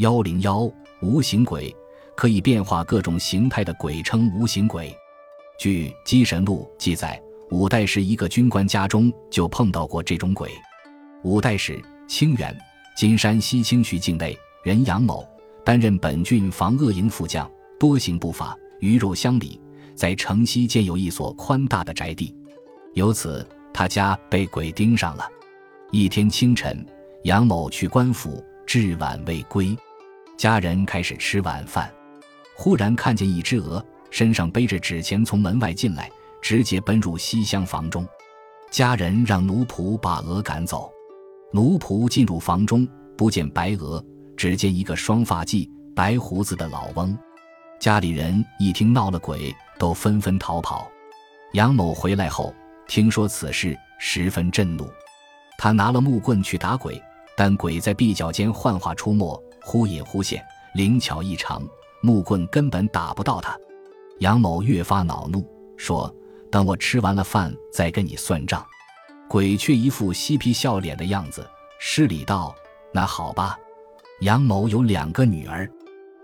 [0.00, 0.60] 幺零幺
[1.02, 1.76] 无形鬼，
[2.16, 4.96] 可以变化各种形态的鬼称无形鬼。
[5.58, 10.50] 据《机神录》记载，五代时一个军官家中就碰到过这种鬼。
[11.22, 11.78] 五代时，
[12.08, 12.56] 清源
[12.96, 14.34] 金山西清徐境内
[14.64, 15.22] 人杨某
[15.66, 19.60] 担任本郡防恶营副将，多行不法，鱼肉乡里，
[19.94, 22.34] 在城西建有一所宽大的宅地，
[22.94, 25.28] 由此他家被鬼盯上了。
[25.90, 26.86] 一天清晨，
[27.24, 29.76] 杨某去官府，至晚未归。
[30.40, 31.92] 家人开始吃晚饭，
[32.56, 38.08] 忽然看见一只鹅，身上背着纸钱从门外进来，直接奔入西厢房中。
[38.70, 40.90] 家人让奴仆把鹅赶走。
[41.52, 44.02] 奴仆进入房中，不见白鹅，
[44.34, 47.14] 只见一个双发髻、白胡子的老翁。
[47.78, 50.90] 家里人一听闹了鬼，都纷纷逃跑。
[51.52, 52.54] 杨某回来后，
[52.88, 54.88] 听说此事，十分震怒，
[55.58, 56.98] 他拿了木棍去打鬼，
[57.36, 59.38] 但鬼在壁角间幻化出没。
[59.62, 61.62] 忽隐忽现，灵巧异常，
[62.02, 63.56] 木棍根本打不到他。
[64.18, 66.14] 杨某越发恼怒，说
[66.50, 68.64] ：“等我吃完了饭再跟你算账。”
[69.28, 72.54] 鬼却一副嬉皮笑脸的样子，施礼道
[72.92, 73.56] ：“那好吧。”
[74.20, 75.70] 杨某有两个女儿，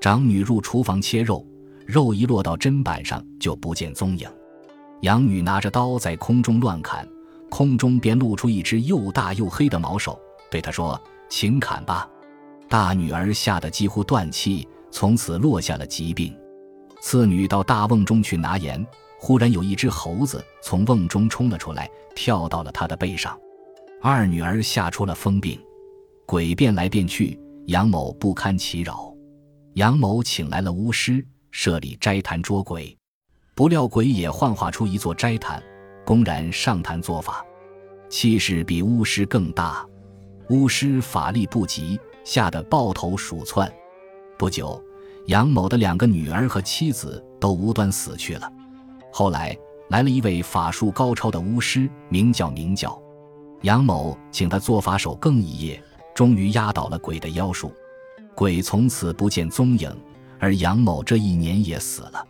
[0.00, 1.44] 长女入厨房切肉，
[1.86, 4.30] 肉一落到砧板上就不见踪影。
[5.00, 7.08] 养女拿着刀在空中乱砍，
[7.48, 12.08] 空中便露出一只又大又黑的毛手，对他说：“请砍吧。”
[12.70, 16.32] 大女儿吓得几乎断气，从此落下了疾病。
[17.00, 18.86] 次女到大瓮中去拿盐，
[19.18, 23.36] 忽然有一只猴子从瓮中冲了出来，跳到了她的背上。
[24.00, 25.60] 二女儿吓出了疯病，
[26.24, 29.12] 鬼变来变去，杨某不堪其扰。
[29.74, 32.96] 杨某请来了巫师，设立斋坛捉鬼。
[33.56, 35.60] 不料鬼也幻化出一座斋坛，
[36.06, 37.44] 公然上坛做法，
[38.08, 39.84] 气势比巫师更大。
[40.50, 41.98] 巫师法力不及。
[42.24, 43.72] 吓得抱头鼠窜，
[44.38, 44.82] 不久，
[45.26, 48.50] 杨某的两个女儿和妻子都无端死去了。
[49.12, 49.56] 后来
[49.88, 53.00] 来了一位法术高超的巫师，名叫明教。
[53.62, 55.82] 杨某请他做法手更一夜，
[56.14, 57.72] 终于压倒了鬼的妖术，
[58.34, 59.94] 鬼从此不见踪影，
[60.38, 62.24] 而杨某这一年也死了。